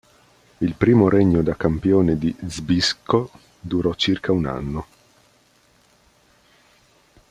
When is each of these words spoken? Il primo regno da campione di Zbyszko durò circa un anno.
Il 0.61 0.73
primo 0.73 1.09
regno 1.09 1.43
da 1.43 1.55
campione 1.55 2.17
di 2.17 2.35
Zbyszko 2.43 3.29
durò 3.61 3.93
circa 3.93 4.31
un 4.31 4.47
anno. 4.47 4.87